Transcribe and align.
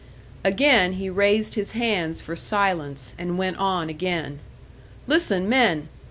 Again 0.43 0.93
he 0.93 1.11
raised 1.11 1.53
his 1.53 1.73
hands 1.73 2.21
for 2.21 2.35
silence, 2.35 3.13
and 3.19 3.37
went 3.37 3.57
on 3.57 3.87
again. 3.87 4.39
"Listen, 5.05 5.47
men. 5.47 5.89